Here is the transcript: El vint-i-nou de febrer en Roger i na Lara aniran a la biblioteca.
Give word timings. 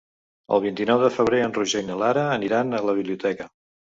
El 0.55 0.61
vint-i-nou 0.61 1.03
de 1.03 1.11
febrer 1.17 1.41
en 1.47 1.53
Roger 1.57 1.81
i 1.85 1.87
na 1.89 1.97
Lara 2.05 2.23
aniran 2.39 2.73
a 2.79 2.81
la 2.91 2.97
biblioteca. 3.01 3.47